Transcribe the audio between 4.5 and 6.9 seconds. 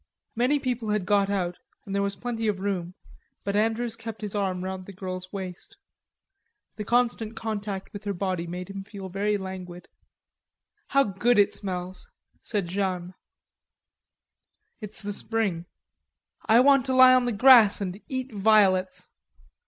round the girl's waist. The